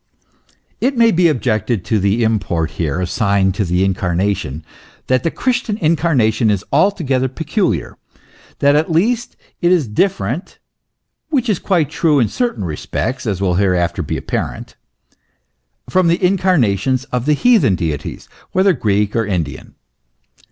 It 0.79 0.97
may 0.97 1.11
be 1.11 1.27
objected 1.27 1.85
to 1.85 1.99
the 1.99 2.23
import 2.23 2.71
here 2.71 2.99
assigned 2.99 3.53
to 3.53 3.63
the 3.63 3.87
Incar 3.87 4.17
nation, 4.17 4.65
that 5.05 5.21
the 5.21 5.29
Christian 5.29 5.77
Incarnation 5.77 6.49
is 6.49 6.65
altogether 6.73 7.27
peculiar, 7.27 7.99
that 8.57 8.75
at 8.75 8.91
least 8.91 9.37
it 9.61 9.71
is 9.71 9.87
different 9.87 10.57
(which 11.29 11.47
is 11.49 11.59
quite 11.59 11.91
true 11.91 12.19
in 12.19 12.29
certain 12.29 12.63
respects, 12.65 13.27
as 13.27 13.41
will 13.41 13.53
hereafter 13.61 14.01
be 14.01 14.17
apparent) 14.17 14.75
from 15.87 16.07
the 16.07 16.19
incarnations 16.25 17.03
of 17.11 17.27
the 17.27 17.33
heathen 17.33 17.75
deities, 17.75 18.27
whether 18.53 18.73
Greek 18.73 19.15
or 19.15 19.23
Indian. 19.27 19.75